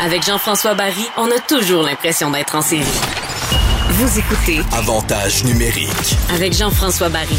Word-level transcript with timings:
Avec 0.00 0.22
Jean-François 0.24 0.74
Barry, 0.74 1.06
on 1.16 1.24
a 1.26 1.38
toujours 1.48 1.82
l'impression 1.82 2.30
d'être 2.30 2.54
en 2.54 2.60
série. 2.60 2.82
Vous 3.90 4.18
écoutez 4.18 4.60
Avantage 4.76 5.44
numérique. 5.44 6.16
avec 6.34 6.52
Jean-François 6.52 7.08
Barry. 7.08 7.36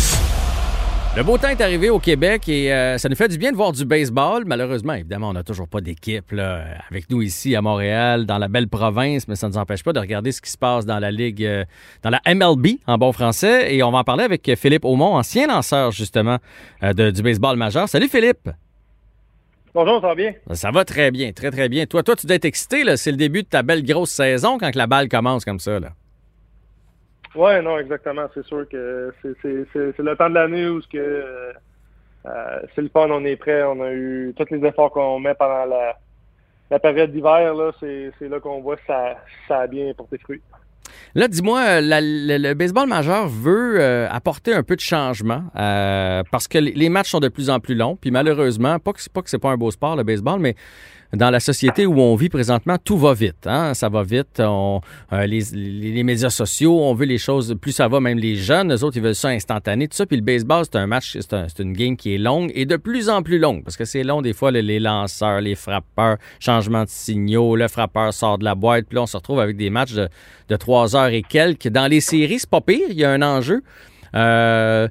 Le 1.15 1.23
beau 1.23 1.37
temps 1.37 1.49
est 1.49 1.61
arrivé 1.61 1.89
au 1.89 1.97
Québec 1.99 2.47
et 2.49 2.71
euh, 2.71 2.97
ça 2.99 3.09
nous 3.09 3.15
fait 3.15 3.27
du 3.27 3.37
bien 3.39 3.51
de 3.51 3.55
voir 3.57 3.71
du 3.71 3.85
baseball. 3.85 4.43
Malheureusement, 4.45 4.93
évidemment, 4.93 5.29
on 5.29 5.33
n'a 5.33 5.43
toujours 5.43 5.67
pas 5.67 5.81
d'équipe 5.81 6.31
là, 6.31 6.63
avec 6.91 7.09
nous 7.09 7.21
ici 7.23 7.55
à 7.55 7.61
Montréal, 7.61 8.25
dans 8.25 8.37
la 8.37 8.47
belle 8.47 8.67
province, 8.67 9.27
mais 9.27 9.35
ça 9.35 9.47
ne 9.47 9.53
nous 9.53 9.57
empêche 9.59 9.83
pas 9.83 9.93
de 9.93 9.99
regarder 9.99 10.31
ce 10.31 10.41
qui 10.41 10.51
se 10.51 10.57
passe 10.57 10.85
dans 10.85 10.99
la 10.99 11.09
Ligue, 11.11 11.43
euh, 11.43 11.63
dans 12.03 12.11
la 12.11 12.21
MLB 12.27 12.77
en 12.87 12.97
bon 12.97 13.11
français. 13.13 13.73
Et 13.75 13.81
on 13.83 13.91
va 13.91 13.99
en 13.99 14.03
parler 14.03 14.23
avec 14.25 14.51
Philippe 14.55 14.85
Aumont, 14.85 15.15
ancien 15.15 15.47
lanceur 15.47 15.91
justement 15.91 16.37
euh, 16.83 16.93
de- 16.93 17.09
du 17.11 17.21
baseball 17.23 17.55
majeur. 17.57 17.87
Salut 17.89 18.09
Philippe! 18.09 18.49
Bonjour, 19.77 20.01
ça 20.01 20.07
va 20.07 20.15
bien? 20.15 20.33
Ça 20.53 20.71
va 20.71 20.83
très 20.85 21.11
bien, 21.11 21.31
très 21.33 21.51
très 21.51 21.69
bien. 21.69 21.85
Toi, 21.85 22.01
toi, 22.01 22.15
tu 22.15 22.25
dois 22.25 22.37
être 22.37 22.45
excité, 22.45 22.83
là. 22.83 22.97
c'est 22.97 23.11
le 23.11 23.17
début 23.17 23.43
de 23.43 23.47
ta 23.47 23.61
belle 23.61 23.85
grosse 23.85 24.09
saison 24.09 24.57
quand 24.57 24.71
que 24.71 24.77
la 24.79 24.87
balle 24.87 25.07
commence 25.07 25.45
comme 25.45 25.59
ça. 25.59 25.79
Là. 25.79 25.89
Ouais, 27.35 27.61
non, 27.61 27.77
exactement. 27.77 28.25
C'est 28.33 28.43
sûr 28.43 28.67
que 28.67 29.13
c'est, 29.21 29.99
le 29.99 30.15
temps 30.15 30.31
de 30.31 30.33
l'année 30.33 30.67
où 30.67 30.81
ce 30.81 30.87
que, 30.87 30.97
euh, 30.97 31.53
euh, 32.25 32.59
c'est 32.73 32.81
le 32.81 32.89
fun, 32.89 33.07
on 33.11 33.23
est 33.23 33.35
prêt. 33.35 33.61
On 33.61 33.79
a 33.83 33.91
eu 33.91 34.33
tous 34.35 34.49
les 34.49 34.65
efforts 34.65 34.89
qu'on 34.89 35.19
met 35.19 35.35
pendant 35.35 35.65
la, 35.65 35.95
la 36.71 36.79
période 36.79 37.11
d'hiver. 37.11 37.53
C'est, 37.79 38.11
là 38.21 38.39
qu'on 38.39 38.61
voit 38.61 38.77
que 38.77 38.85
ça, 38.87 39.17
ça 39.47 39.59
a 39.59 39.67
bien 39.67 39.93
porté 39.93 40.17
fruit. 40.17 40.41
Là, 41.15 41.27
dis-moi, 41.27 41.61
euh, 41.61 41.81
le, 41.83 42.53
baseball 42.53 42.87
majeur 42.87 43.27
veut 43.27 43.79
euh, 43.79 44.07
apporter 44.09 44.53
un 44.53 44.63
peu 44.63 44.75
de 44.75 44.81
changement 44.81 45.43
euh, 45.55 46.23
parce 46.31 46.47
que 46.47 46.57
les- 46.57 46.89
matchs 46.89 47.09
sont 47.09 47.19
de 47.19 47.27
plus 47.27 47.49
en 47.49 47.59
plus 47.59 47.75
longs. 47.75 47.95
Puis 47.95 48.11
malheureusement, 48.11 48.79
pas 48.79 48.93
que 48.93 48.99
pas 49.09 49.21
que 49.21 49.29
c'est 49.29 49.39
pas 49.39 49.49
un 49.49 49.57
beau 49.57 49.71
sport 49.71 49.95
le 49.95 50.03
baseball, 50.03 50.39
mais 50.39 50.55
dans 51.13 51.29
la 51.29 51.39
société 51.39 51.85
où 51.85 51.99
on 51.99 52.15
vit 52.15 52.29
présentement, 52.29 52.75
tout 52.83 52.97
va 52.97 53.13
vite. 53.13 53.45
Hein? 53.47 53.73
Ça 53.73 53.87
va 53.89 54.03
vite. 54.03 54.39
On, 54.39 54.81
euh, 55.13 55.25
les, 55.25 55.41
les- 55.53 56.03
médias 56.03 56.29
sociaux, 56.29 56.79
on 56.81 56.93
veut 56.93 57.05
les 57.05 57.17
choses. 57.17 57.55
Plus 57.61 57.71
ça 57.71 57.87
va, 57.87 57.99
même 57.99 58.17
les 58.17 58.35
jeunes, 58.35 58.73
eux 58.73 58.83
autres, 58.83 58.97
ils 58.97 59.03
veulent 59.03 59.15
ça 59.15 59.29
instantané, 59.29 59.87
tout 59.87 59.95
ça. 59.95 60.05
Puis 60.05 60.17
le 60.17 60.21
baseball, 60.23 60.63
c'est 60.65 60.77
un 60.77 60.87
match, 60.87 61.17
c'est 61.19 61.33
un- 61.33 61.47
une 61.59 61.73
game 61.73 61.95
qui 61.97 62.13
est 62.15 62.17
longue 62.17 62.51
et 62.55 62.65
de 62.65 62.75
plus 62.75 63.09
en 63.09 63.21
plus 63.23 63.39
longue 63.39 63.63
parce 63.63 63.77
que 63.77 63.85
c'est 63.85 64.03
long 64.03 64.21
des 64.21 64.33
fois 64.33 64.51
le- 64.51 64.59
les 64.61 64.79
lanceurs, 64.79 65.41
les 65.41 65.55
frappeurs, 65.55 66.17
changement 66.39 66.83
de 66.83 66.89
signaux, 66.89 67.55
le 67.55 67.67
frappeur 67.67 68.13
sort 68.13 68.37
de 68.37 68.43
la 68.43 68.55
boîte, 68.55 68.85
puis 68.87 68.95
là 68.95 69.03
on 69.03 69.07
se 69.07 69.17
retrouve 69.17 69.39
avec 69.39 69.55
des 69.57 69.69
matchs 69.69 69.93
de, 69.93 70.09
de 70.49 70.55
trois 70.55 70.95
heures 70.95 71.07
et 71.07 71.21
quelques. 71.21 71.67
Dans 71.69 71.87
les 71.87 72.01
séries, 72.01 72.39
c'est 72.39 72.49
pas 72.49 72.61
pire, 72.61 72.87
il 72.89 72.95
y 72.97 73.05
a 73.05 73.11
un 73.11 73.21
enjeu. 73.21 73.61
Euh, 74.15 74.87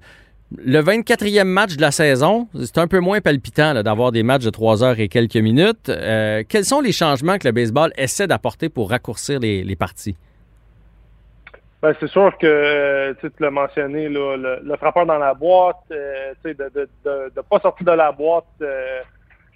le 0.58 0.80
24e 0.80 1.44
match 1.44 1.76
de 1.76 1.80
la 1.80 1.90
saison, 1.90 2.48
c'est 2.54 2.78
un 2.78 2.86
peu 2.86 3.00
moins 3.00 3.20
palpitant 3.20 3.74
d'avoir 3.82 4.12
des 4.12 4.22
matchs 4.22 4.44
de 4.44 4.50
3 4.50 4.84
heures 4.84 4.98
et 4.98 5.08
quelques 5.08 5.36
minutes. 5.36 5.88
Euh, 5.88 6.42
quels 6.48 6.64
sont 6.64 6.80
les 6.80 6.92
changements 6.92 7.38
que 7.38 7.46
le 7.46 7.52
baseball 7.52 7.92
essaie 7.96 8.26
d'apporter 8.26 8.68
pour 8.68 8.90
raccourcir 8.90 9.38
les, 9.40 9.76
parties? 9.76 10.16
Ben, 11.82 11.94
c'est 12.00 12.08
sûr 12.08 12.36
que, 12.38 12.46
euh, 12.46 13.14
tu 13.20 13.30
l'as 13.40 13.50
mentionné, 13.50 14.08
le, 14.08 14.76
frappeur 14.78 15.06
dans 15.06 15.18
la 15.18 15.34
boîte, 15.34 15.76
euh, 15.90 16.32
de 16.44 16.88
ne 17.04 17.42
pas 17.42 17.60
sortir 17.60 17.86
de 17.86 17.92
la 17.92 18.12
boîte 18.12 18.44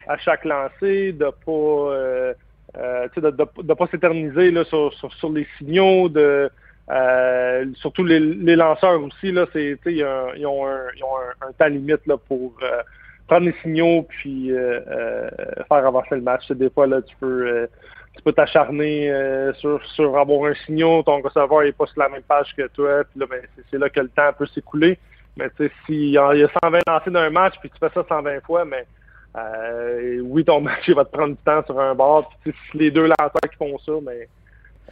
à 0.07 0.19
chaque 0.19 0.45
lancer, 0.45 1.13
de 1.13 1.31
pas, 1.45 3.21
de, 3.21 3.75
pas 3.75 3.87
s'éterniser 3.87 4.53
sur, 4.65 4.93
sur 4.93 5.31
les 5.31 5.47
signaux, 5.59 6.09
de 6.09 6.51
euh, 6.91 7.67
surtout 7.75 8.05
les, 8.05 8.19
les 8.19 8.57
lanceurs 8.57 9.01
aussi, 9.03 9.31
là, 9.31 9.47
c'est, 9.53 9.79
ils 9.87 10.05
ont, 10.05 10.35
ils 10.37 10.47
ont 10.47 10.67
un, 10.67 10.81
ils 10.97 11.05
ont 11.05 11.17
un, 11.41 11.53
temps 11.53 11.69
limite 11.69 12.05
là, 12.07 12.17
pour 12.17 12.55
euh, 12.63 12.83
prendre 13.29 13.47
les 13.47 13.55
signaux 13.63 14.03
puis 14.09 14.51
euh, 14.51 14.81
euh, 14.89 15.31
faire 15.69 15.87
avancer 15.87 16.17
le 16.17 16.23
match. 16.23 16.51
Des 16.51 16.69
fois, 16.69 16.89
là, 16.89 17.01
tu 17.01 17.15
peux 17.21 17.47
euh, 17.47 17.67
tu 18.17 18.23
peux 18.25 18.33
t'acharner 18.33 19.09
euh, 19.09 19.53
sur, 19.55 19.85
sur 19.95 20.19
avoir 20.19 20.51
un 20.51 20.55
signal, 20.67 21.05
ton 21.05 21.21
receveur 21.21 21.63
n'est 21.63 21.71
pas 21.71 21.87
sur 21.87 22.01
la 22.01 22.09
même 22.09 22.23
page 22.23 22.53
que 22.57 22.67
toi, 22.69 23.05
puis 23.05 23.21
là, 23.21 23.27
ben, 23.31 23.41
c'est, 23.71 23.79
là 23.79 23.89
que 23.89 24.01
le 24.01 24.09
temps 24.09 24.33
peut 24.37 24.47
s'écouler. 24.47 24.99
Mais 25.37 25.49
tu 25.51 25.69
sais, 25.69 25.73
s'il 25.87 26.11
y 26.11 26.19
a 26.19 26.35
il 26.35 26.41
y 26.41 26.45
a 26.45 26.49
120 26.61 26.81
lancés 26.89 27.11
d'un 27.11 27.31
match, 27.31 27.55
puis 27.61 27.71
tu 27.71 27.79
fais 27.79 27.95
ça 27.95 28.05
120 28.09 28.41
fois, 28.41 28.65
mais 28.65 28.85
oui, 30.23 30.45
ton 30.45 30.61
match, 30.69 30.89
il 30.89 30.97
va 30.97 31.05
te 31.05 31.13
prendre 31.13 31.37
du 31.37 31.43
temps 31.45 31.63
sur 31.65 31.79
un 31.79 31.95
bord. 31.95 32.33
Puis 32.43 32.53
si 32.73 32.79
les 32.79 32.91
deux 32.91 33.07
lanceurs 33.07 33.49
qui 33.49 33.57
font 33.57 33.79
ça, 33.79 33.93
mais 34.05 34.29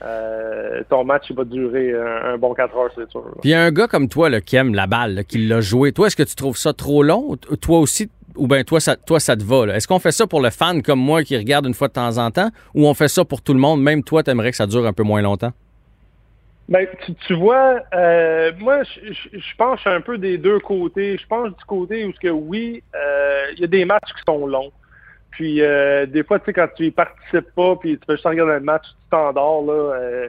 euh, 0.03 0.82
ton 0.88 1.04
match, 1.04 1.25
il 1.31 1.36
va 1.36 1.44
durer 1.44 1.92
un, 1.92 2.34
un 2.34 2.38
bon 2.38 2.54
4 2.54 2.76
heures, 2.76 2.91
c'est 2.94 3.10
sûr. 3.10 3.25
Puis 3.41 3.50
il 3.50 3.53
y 3.53 3.54
a 3.54 3.62
un 3.62 3.72
gars 3.72 3.88
comme 3.88 4.09
toi 4.09 4.31
là, 4.31 4.41
qui 4.41 4.56
aime 4.56 4.75
la 4.75 4.86
balle, 4.86 5.14
là, 5.14 5.25
qui 5.25 5.38
l'a 5.38 5.60
joué. 5.60 5.92
Toi, 5.92 6.06
est-ce 6.06 6.16
que 6.16 6.22
tu 6.22 6.34
trouves 6.34 6.56
ça 6.56 6.72
trop 6.72 7.03
long? 7.03 7.36
Toi 7.60 7.78
aussi, 7.78 8.10
ou 8.36 8.47
bien 8.47 8.62
toi, 8.64 8.81
ça, 8.81 8.97
toi, 8.97 9.20
ça 9.20 9.36
te 9.36 9.44
va? 9.44 9.75
Est-ce 9.75 9.88
qu'on 9.88 9.98
fait 9.98 10.12
ça 10.12 10.26
pour 10.26 10.41
le 10.41 10.50
fan 10.50 10.82
comme 10.82 11.00
moi 11.00 11.22
qui 11.22 11.36
regarde 11.36 11.66
une 11.66 11.75
fois 11.75 11.88
de 11.88 11.94
temps 11.94 12.19
en 12.19 12.31
temps, 12.31 12.50
ou 12.75 12.86
on 12.86 12.94
fait 12.94 13.09
ça 13.09 13.25
pour 13.25 13.42
tout 13.42 13.53
le 13.53 13.60
monde? 13.60 13.82
Même 13.82 14.03
toi, 14.03 14.22
t'aimerais 14.22 14.50
que 14.50 14.56
ça 14.56 14.66
dure 14.66 14.86
un 14.86 14.92
peu 14.92 15.03
moins 15.03 15.22
longtemps? 15.22 15.53
Ben, 16.69 16.86
tu, 17.04 17.15
tu 17.26 17.34
vois, 17.34 17.80
euh, 17.94 18.53
moi, 18.59 18.82
je, 18.82 19.12
je, 19.12 19.38
je 19.38 19.56
penche 19.56 19.86
un 19.86 20.03
peu 20.03 20.19
des 20.19 20.36
deux 20.36 20.60
côtés. 20.60 21.16
Je 21.16 21.26
pense 21.26 21.48
du 21.48 21.65
côté 21.66 22.04
où, 22.04 22.12
que 22.12 22.28
oui, 22.28 22.82
euh, 22.94 23.47
il 23.54 23.60
y 23.60 23.65
a 23.65 23.69
des 23.69 23.86
matchs 23.86 24.12
qui 24.15 24.22
sont 24.26 24.47
longs. 24.47 24.70
Puis, 25.31 25.62
euh, 25.62 26.06
des 26.06 26.25
fois, 26.25 26.39
tu 26.39 26.47
sais, 26.47 26.53
quand 26.53 26.69
tu 26.75 26.87
y 26.87 26.91
participes 26.91 27.55
pas, 27.55 27.77
puis 27.77 27.99
tu 27.99 28.05
fais 28.06 28.15
juste 28.15 28.27
regarder 28.27 28.55
le 28.55 28.61
match, 28.61 28.84
tu 28.87 29.11
t'endors, 29.11 29.65
là. 29.65 29.72
Euh, 29.72 30.28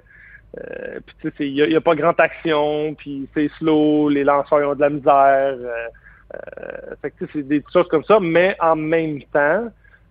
euh, 0.57 0.99
puis, 1.05 1.15
tu 1.21 1.29
sais, 1.37 1.49
il 1.49 1.69
n'y 1.69 1.75
a, 1.75 1.81
pas 1.81 1.95
grande 1.95 2.19
action, 2.19 2.93
puis 2.95 3.27
c'est 3.33 3.49
slow, 3.57 4.09
les 4.09 4.23
lanceurs 4.23 4.69
ont 4.69 4.75
de 4.75 4.81
la 4.81 4.89
misère. 4.89 5.55
Euh, 5.59 5.87
euh, 6.35 6.95
fait 7.01 7.11
que, 7.11 7.25
c'est 7.33 7.47
des 7.47 7.63
choses 7.71 7.87
comme 7.87 8.03
ça. 8.03 8.19
Mais 8.19 8.55
en 8.59 8.75
même 8.75 9.21
temps, 9.33 9.67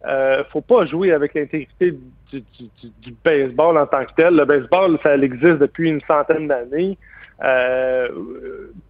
euh, 0.06 0.44
faut 0.50 0.60
pas 0.60 0.86
jouer 0.86 1.12
avec 1.12 1.34
l'intégrité 1.34 1.92
du, 1.92 2.40
du, 2.40 2.42
du- 2.80 2.92
du 3.00 3.14
baseball 3.24 3.76
en 3.78 3.86
tant 3.86 4.04
que 4.04 4.12
tel. 4.16 4.34
Le 4.36 4.44
baseball, 4.44 4.98
ça 5.02 5.16
existe 5.16 5.58
depuis 5.58 5.90
une 5.90 6.00
centaine 6.02 6.48
d'années. 6.48 6.96
Euh, 7.42 8.08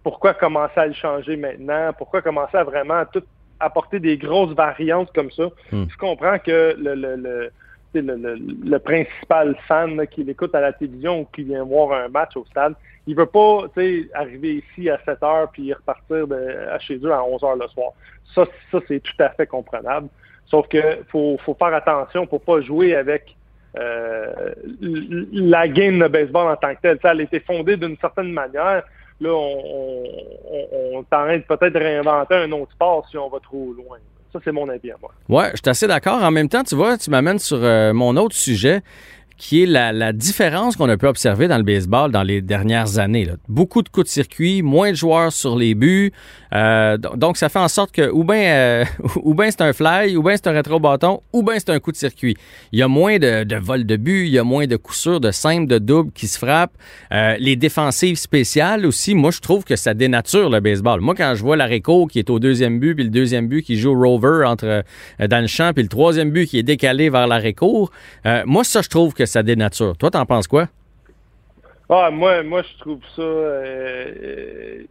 pourquoi 0.03 0.33
commencer 0.33 0.79
à 0.79 0.87
le 0.87 0.93
changer 0.93 1.35
maintenant? 1.35 1.93
Pourquoi 1.97 2.21
commencer 2.21 2.57
à 2.57 2.63
vraiment 2.63 3.03
tout 3.11 3.23
apporter 3.59 3.99
des 3.99 4.17
grosses 4.17 4.53
variantes 4.55 5.11
comme 5.13 5.31
ça? 5.31 5.49
Hmm. 5.71 5.85
Je 5.89 5.97
comprends 5.97 6.39
que 6.39 6.75
le, 6.77 6.95
le, 6.95 7.15
le, 7.15 7.51
tu 7.93 7.99
sais, 7.99 8.05
le, 8.05 8.15
le- 8.15 8.37
le 8.63 8.79
principal 8.79 9.55
fan 9.67 9.95
là, 9.95 10.05
qui 10.05 10.23
l'écoute 10.23 10.53
à 10.55 10.61
la 10.61 10.73
télévision 10.73 11.21
ou 11.21 11.25
qui 11.33 11.43
vient 11.43 11.63
voir 11.63 11.91
un 11.93 12.07
match 12.09 12.35
au 12.37 12.45
stade, 12.45 12.73
il 13.07 13.15
veut 13.15 13.25
pas 13.25 13.63
arriver 14.13 14.63
ici 14.63 14.89
à 14.89 14.99
7 15.03 15.23
heures 15.23 15.49
puis 15.51 15.73
repartir 15.73 16.27
de, 16.27 16.67
à 16.71 16.77
chez 16.79 16.97
eux 17.03 17.11
à 17.11 17.23
11 17.23 17.43
heures 17.43 17.55
le 17.55 17.67
soir. 17.69 17.91
Ça, 18.35 18.45
ça 18.71 18.79
c'est 18.87 18.99
tout 19.01 19.15
à 19.19 19.29
fait 19.29 19.47
comprenable. 19.47 20.09
Sauf 20.45 20.67
que 20.67 20.81
faut, 21.09 21.37
faut 21.43 21.55
faire 21.55 21.73
attention 21.73 22.27
pour 22.27 22.41
pas 22.41 22.61
jouer 22.61 22.95
avec 22.95 23.35
euh, 23.79 24.53
la 25.31 25.67
game 25.67 25.99
de 25.99 26.07
baseball 26.07 26.47
en 26.51 26.55
tant 26.55 26.73
que 26.75 26.81
telle. 26.81 26.99
Ça, 27.01 27.11
elle 27.11 27.21
a 27.21 27.23
été 27.23 27.39
fondée 27.39 27.77
d'une 27.77 27.97
certaine 27.97 28.31
manière. 28.31 28.83
Là, 29.21 29.33
on, 29.33 31.03
t'arrête 31.09 31.45
peut-être 31.47 31.73
de 31.73 31.79
réinventer 31.79 32.35
un 32.35 32.51
autre 32.51 32.71
sport 32.71 33.05
si 33.09 33.17
on 33.17 33.29
va 33.29 33.39
trop 33.39 33.73
loin. 33.73 33.97
Ça, 34.31 34.39
c'est 34.43 34.51
mon 34.51 34.69
avis 34.69 34.91
à 34.91 34.95
moi. 35.01 35.11
Ouais, 35.27 35.49
je 35.51 35.57
suis 35.57 35.69
assez 35.69 35.87
d'accord. 35.87 36.23
En 36.23 36.31
même 36.31 36.49
temps, 36.49 36.63
tu 36.63 36.75
vois, 36.75 36.97
tu 36.97 37.09
m'amènes 37.09 37.39
sur 37.39 37.57
euh, 37.61 37.93
mon 37.93 38.15
autre 38.15 38.35
sujet 38.35 38.81
qui 39.39 39.63
est 39.63 39.65
la, 39.65 40.13
différence 40.13 40.75
qu'on 40.75 40.89
a 40.89 40.97
pu 40.97 41.07
observer 41.07 41.47
dans 41.47 41.57
le 41.57 41.63
baseball 41.63 42.11
dans 42.11 42.23
les 42.23 42.41
dernières 42.41 42.99
années. 42.99 43.27
Beaucoup 43.47 43.81
de 43.81 43.89
coups 43.89 44.05
de 44.05 44.11
circuit, 44.11 44.61
moins 44.61 44.91
de 44.91 44.97
joueurs 44.97 45.31
sur 45.31 45.55
les 45.55 45.75
buts. 45.75 46.11
Euh, 46.53 46.97
do- 46.97 47.15
donc, 47.15 47.37
ça 47.37 47.47
fait 47.49 47.59
en 47.59 47.67
sorte 47.67 47.91
que 47.91 48.09
ou 48.09 48.23
bien 48.23 48.41
euh, 48.41 48.85
ou 49.23 49.33
bien 49.33 49.51
c'est 49.51 49.61
un 49.61 49.73
fly, 49.73 50.15
ou 50.17 50.23
bien 50.23 50.35
c'est 50.35 50.47
un 50.47 50.51
rétro-bâton, 50.51 51.21
ou 51.33 51.43
bien 51.43 51.55
c'est 51.57 51.69
un 51.69 51.79
coup 51.79 51.91
de 51.91 51.97
circuit. 51.97 52.35
Il 52.71 52.79
y 52.79 52.81
a 52.81 52.87
moins 52.87 53.17
de, 53.19 53.43
de 53.43 53.55
vols 53.55 53.85
de 53.85 53.95
but, 53.97 54.25
il 54.25 54.31
y 54.31 54.39
a 54.39 54.43
moins 54.43 54.65
de 54.65 54.75
coups 54.75 54.97
sûrs, 54.97 55.19
de 55.19 55.31
simples, 55.31 55.67
de 55.67 55.77
doubles 55.77 56.11
qui 56.13 56.27
se 56.27 56.37
frappent. 56.39 56.73
Euh, 57.11 57.35
les 57.39 57.55
défensives 57.55 58.17
spéciales 58.17 58.85
aussi, 58.85 59.13
moi, 59.15 59.31
je 59.31 59.39
trouve 59.39 59.63
que 59.63 59.75
ça 59.75 59.93
dénature 59.93 60.49
le 60.49 60.59
baseball. 60.59 61.01
Moi, 61.01 61.15
quand 61.15 61.33
je 61.35 61.41
vois 61.43 61.55
l'Areco 61.55 62.07
qui 62.07 62.19
est 62.19 62.29
au 62.29 62.39
deuxième 62.39 62.79
but, 62.79 62.95
puis 62.95 63.03
le 63.03 63.09
deuxième 63.11 63.47
but 63.47 63.61
qui 63.61 63.77
joue 63.77 63.93
rover 63.93 64.43
entre 64.45 64.65
euh, 65.21 65.27
dans 65.27 65.41
le 65.41 65.47
champ, 65.47 65.71
puis 65.73 65.83
le 65.83 65.89
troisième 65.89 66.31
but 66.31 66.47
qui 66.47 66.57
est 66.59 66.63
décalé 66.63 67.09
vers 67.09 67.27
l'arrêt-court, 67.27 67.91
euh, 68.25 68.43
moi, 68.45 68.63
ça, 68.63 68.81
je 68.81 68.89
trouve 68.89 69.13
que 69.13 69.25
ça 69.25 69.43
dénature. 69.43 69.95
Toi, 69.97 70.09
t'en 70.11 70.25
penses 70.25 70.47
quoi? 70.47 70.67
Ah, 71.89 72.11
moi, 72.11 72.43
moi, 72.43 72.61
je 72.61 72.77
trouve 72.79 73.01
ça. 73.15 73.21
euh, 73.21 74.83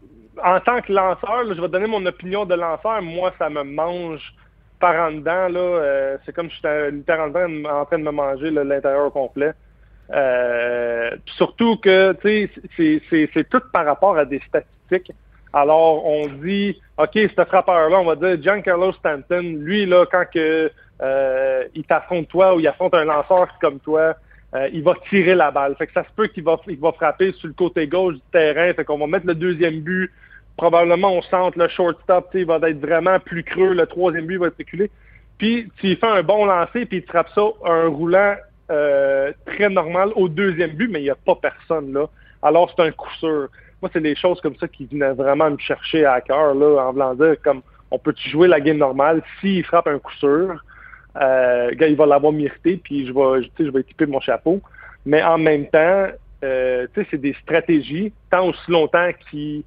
en 0.42 0.60
tant 0.60 0.80
que 0.80 0.92
lanceur, 0.92 1.44
là, 1.44 1.54
je 1.54 1.60
vais 1.60 1.68
donner 1.68 1.86
mon 1.86 2.04
opinion 2.06 2.44
de 2.44 2.54
lanceur. 2.54 3.00
Moi, 3.02 3.32
ça 3.38 3.48
me 3.48 3.62
mange 3.62 4.34
par 4.80 4.94
en 5.08 5.12
dedans. 5.12 5.48
Là, 5.48 5.60
euh, 5.60 6.16
c'est 6.24 6.32
comme 6.34 6.50
si 6.50 6.56
j'étais 6.56 6.90
littéralement 6.90 7.68
en 7.68 7.84
train 7.84 7.98
de 7.98 8.04
me 8.04 8.10
manger 8.10 8.50
l'intérieur 8.50 9.12
complet. 9.12 9.52
Euh, 10.10 11.10
surtout 11.36 11.76
que, 11.76 12.12
tu 12.14 12.50
sais, 12.76 13.02
c'est 13.34 13.48
tout 13.48 13.62
par 13.72 13.84
rapport 13.84 14.16
à 14.16 14.24
des 14.24 14.40
statistiques. 14.48 15.12
Alors, 15.52 16.04
on 16.04 16.26
dit, 16.26 16.80
OK, 16.98 17.10
ce 17.14 17.44
frappeur-là, 17.44 18.00
on 18.00 18.04
va 18.04 18.16
dire 18.16 18.42
Giancarlo 18.42 18.92
Stanton, 18.92 19.42
lui, 19.58 19.86
là, 19.86 20.04
quand 20.10 20.24
que, 20.32 20.70
euh, 21.00 21.64
il 21.74 21.84
t'affronte 21.84 22.28
toi 22.28 22.54
ou 22.54 22.60
il 22.60 22.68
affronte 22.68 22.94
un 22.94 23.04
lanceur 23.04 23.48
comme 23.60 23.78
toi, 23.80 24.14
euh, 24.54 24.68
il 24.72 24.82
va 24.82 24.94
tirer 25.08 25.34
la 25.34 25.50
balle. 25.50 25.74
Fait 25.76 25.86
que 25.86 25.92
ça 25.92 26.04
se 26.04 26.10
peut 26.16 26.26
qu'il 26.26 26.44
va, 26.44 26.58
il 26.66 26.78
va 26.78 26.92
frapper 26.92 27.32
sur 27.32 27.48
le 27.48 27.54
côté 27.54 27.86
gauche 27.86 28.14
du 28.14 28.20
terrain. 28.32 28.72
Fait 28.72 28.84
qu'on 28.84 28.98
va 28.98 29.06
mettre 29.06 29.26
le 29.26 29.34
deuxième 29.34 29.80
but. 29.80 30.10
Probablement 30.56 31.16
au 31.16 31.22
centre, 31.22 31.56
le 31.58 31.68
shortstop, 31.68 32.30
il 32.34 32.46
va 32.46 32.56
être 32.56 32.80
vraiment 32.80 33.20
plus 33.20 33.44
creux. 33.44 33.74
Le 33.74 33.86
troisième 33.86 34.26
but 34.26 34.38
va 34.38 34.46
être 34.48 34.58
reculé. 34.58 34.90
Puis, 35.38 35.70
tu 35.78 35.94
fais 35.94 36.06
un 36.06 36.22
bon 36.22 36.46
lancer, 36.46 36.84
puis 36.84 36.98
il 36.98 37.02
frappe 37.04 37.28
ça 37.32 37.42
un 37.64 37.86
roulant 37.86 38.34
euh, 38.70 39.32
très 39.46 39.70
normal 39.70 40.10
au 40.16 40.28
deuxième 40.28 40.72
but, 40.72 40.88
mais 40.90 41.00
il 41.00 41.04
n'y 41.04 41.10
a 41.10 41.14
pas 41.14 41.36
personne 41.36 41.92
là. 41.94 42.06
Alors 42.42 42.70
c'est 42.74 42.82
un 42.82 42.90
coup 42.90 43.10
sûr. 43.14 43.48
Moi, 43.80 43.90
c'est 43.92 44.02
des 44.02 44.14
choses 44.14 44.40
comme 44.42 44.56
ça 44.56 44.68
qui 44.68 44.84
venaient 44.86 45.12
vraiment 45.12 45.50
me 45.50 45.58
chercher 45.58 46.04
à 46.04 46.20
cœur, 46.20 46.54
là, 46.54 46.84
en 46.84 46.92
voulant 46.92 47.14
dire 47.14 47.36
comme 47.42 47.62
on 47.90 47.98
peut-tu 47.98 48.28
jouer 48.28 48.46
la 48.46 48.60
game 48.60 48.76
normale 48.76 49.22
s'il 49.40 49.64
frappe 49.64 49.86
un 49.86 49.98
coup 49.98 50.12
sûr, 50.14 50.62
euh, 51.20 51.70
il 51.80 51.96
va 51.96 52.06
l'avoir 52.06 52.32
mérité, 52.32 52.80
puis 52.82 53.06
je 53.06 53.12
vais, 53.12 53.48
je 53.58 53.70
vais 53.70 53.80
équiper 53.80 54.06
mon 54.06 54.20
chapeau. 54.20 54.60
Mais 55.04 55.22
en 55.22 55.38
même 55.38 55.66
temps, 55.66 56.06
euh, 56.44 56.86
c'est 56.94 57.20
des 57.20 57.34
stratégies, 57.42 58.12
tant 58.30 58.48
aussi 58.48 58.70
longtemps 58.70 59.10
que 59.12 59.62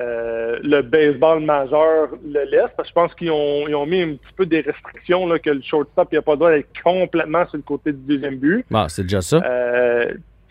euh, 0.00 0.58
le 0.62 0.80
baseball 0.80 1.40
majeur 1.40 2.08
le 2.24 2.44
laisse, 2.44 2.70
parce 2.76 2.88
que 2.88 2.88
je 2.88 2.92
pense 2.94 3.14
qu'ils 3.14 3.30
ont, 3.30 3.68
ils 3.68 3.74
ont 3.74 3.86
mis 3.86 4.02
un 4.02 4.14
petit 4.14 4.32
peu 4.36 4.46
des 4.46 4.62
restrictions, 4.62 5.26
là, 5.26 5.38
que 5.38 5.50
le 5.50 5.62
shortstop 5.62 6.10
n'a 6.12 6.22
pas 6.22 6.32
le 6.32 6.38
droit 6.38 6.50
d'être 6.50 6.82
complètement 6.82 7.46
sur 7.48 7.58
le 7.58 7.62
côté 7.62 7.92
du 7.92 8.00
deuxième 8.06 8.36
but. 8.36 8.64
Bon, 8.70 8.88
c'est 8.88 9.02
déjà 9.02 9.20
ça. 9.20 9.40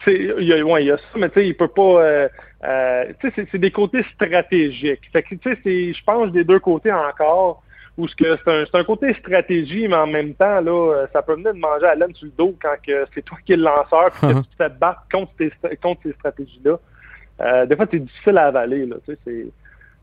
Il 0.07 0.43
y, 0.45 0.53
a, 0.53 0.63
ouais, 0.63 0.83
il 0.83 0.87
y 0.87 0.91
a 0.91 0.97
ça, 0.97 1.03
mais 1.17 1.29
il 1.47 1.55
peut 1.55 1.67
pas. 1.67 2.29
C'est 3.21 3.57
des 3.57 3.71
côtés 3.71 4.05
stratégiques. 4.13 5.09
Fait 5.11 5.23
que, 5.23 5.35
je 5.35 6.03
pense 6.05 6.31
des 6.31 6.43
deux 6.43 6.59
côtés 6.59 6.93
encore 6.93 7.63
où 7.97 8.07
c'est 8.07 8.27
un, 8.47 8.63
un, 8.73 8.83
côté 8.83 9.13
stratégie, 9.15 9.87
mais 9.87 9.95
en 9.95 10.07
même 10.07 10.33
temps, 10.33 10.61
là, 10.61 10.71
euh, 10.71 11.07
ça 11.11 11.21
peut 11.21 11.33
venir 11.33 11.53
de 11.53 11.59
manger 11.59 11.85
à 11.85 11.95
laine 11.95 12.13
sur 12.13 12.25
le 12.25 12.31
dos 12.37 12.55
quand 12.61 12.75
c'est 13.13 13.21
toi 13.23 13.37
qui 13.45 13.53
es 13.53 13.57
le 13.57 13.63
lanceur 13.63 14.07
et 14.23 14.33
que 14.33 14.39
tu 14.39 14.57
te 14.57 14.67
battre 14.69 15.03
contre, 15.11 15.31
tes, 15.37 15.51
contre 15.81 16.01
ces 16.03 16.13
stratégies-là. 16.13 16.79
Euh, 17.41 17.65
des 17.65 17.75
fois, 17.75 17.85
c'est 17.89 17.99
difficile 17.99 18.37
à 18.37 18.47
avaler. 18.47 18.85
Là, 18.85 18.97
c'est, 19.05 19.17
euh, 19.27 19.43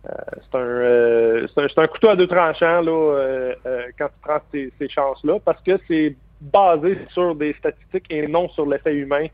c'est, 0.04 0.58
un, 0.58 0.60
euh, 0.60 1.46
c'est, 1.54 1.62
un, 1.62 1.68
c'est 1.68 1.80
un 1.80 1.86
couteau 1.86 2.08
à 2.08 2.16
deux 2.16 2.26
tranchants 2.26 2.80
là, 2.80 3.54
quand 3.98 4.06
tu 4.06 4.20
prends 4.22 4.40
ces, 4.52 4.72
ces 4.78 4.88
chances-là 4.88 5.38
parce 5.44 5.60
que 5.62 5.78
c'est 5.88 6.14
basé 6.40 6.98
sur 7.10 7.34
des 7.34 7.54
statistiques 7.54 8.06
et 8.10 8.26
non 8.26 8.48
sur 8.50 8.66
l'effet 8.66 8.94
humain 8.94 9.26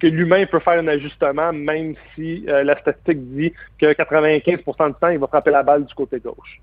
que 0.00 0.06
l'humain 0.06 0.46
peut 0.46 0.60
faire 0.60 0.78
un 0.78 0.86
ajustement, 0.86 1.52
même 1.52 1.94
si 2.14 2.44
la 2.46 2.78
statistique 2.78 3.18
dit 3.34 3.52
que 3.80 3.86
95% 3.92 4.86
du 4.86 4.94
temps, 4.94 5.08
il 5.08 5.18
va 5.18 5.26
frapper 5.26 5.50
la 5.50 5.64
balle 5.64 5.84
du 5.84 5.92
côté 5.92 6.20
gauche. 6.20 6.60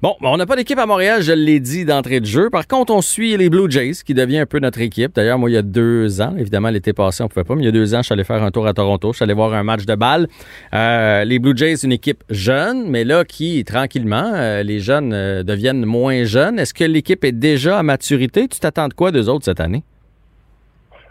Bon, 0.00 0.14
on 0.20 0.36
n'a 0.36 0.46
pas 0.46 0.54
d'équipe 0.54 0.78
à 0.78 0.86
Montréal, 0.86 1.22
je 1.22 1.32
l'ai 1.32 1.58
dit 1.58 1.84
d'entrée 1.84 2.20
de 2.20 2.24
jeu. 2.24 2.50
Par 2.50 2.68
contre, 2.68 2.94
on 2.94 3.02
suit 3.02 3.36
les 3.36 3.50
Blue 3.50 3.68
Jays, 3.68 3.94
qui 4.06 4.14
devient 4.14 4.38
un 4.38 4.46
peu 4.46 4.60
notre 4.60 4.80
équipe. 4.80 5.12
D'ailleurs, 5.12 5.40
moi, 5.40 5.50
il 5.50 5.54
y 5.54 5.56
a 5.56 5.62
deux 5.62 6.20
ans, 6.20 6.36
évidemment, 6.38 6.70
l'été 6.70 6.92
passé, 6.92 7.24
on 7.24 7.28
pouvait 7.28 7.42
pas, 7.42 7.56
mais 7.56 7.62
il 7.62 7.64
y 7.64 7.68
a 7.68 7.72
deux 7.72 7.96
ans, 7.96 7.98
je 7.98 8.04
suis 8.04 8.12
allé 8.12 8.22
faire 8.22 8.40
un 8.44 8.52
tour 8.52 8.68
à 8.68 8.74
Toronto. 8.74 9.10
Je 9.10 9.16
suis 9.16 9.24
allé 9.24 9.34
voir 9.34 9.52
un 9.54 9.64
match 9.64 9.86
de 9.86 9.96
balle. 9.96 10.28
Euh, 10.72 11.24
les 11.24 11.40
Blue 11.40 11.56
Jays, 11.56 11.82
une 11.82 11.90
équipe 11.90 12.22
jeune, 12.30 12.88
mais 12.88 13.02
là, 13.02 13.24
qui, 13.24 13.64
tranquillement, 13.64 14.34
euh, 14.36 14.62
les 14.62 14.78
jeunes 14.78 15.12
euh, 15.12 15.42
deviennent 15.42 15.84
moins 15.84 16.22
jeunes. 16.22 16.60
Est-ce 16.60 16.74
que 16.74 16.84
l'équipe 16.84 17.24
est 17.24 17.32
déjà 17.32 17.80
à 17.80 17.82
maturité? 17.82 18.46
Tu 18.46 18.60
t'attends 18.60 18.86
de 18.86 18.94
quoi 18.94 19.10
d'eux 19.10 19.28
autres 19.28 19.46
cette 19.46 19.58
année? 19.58 19.82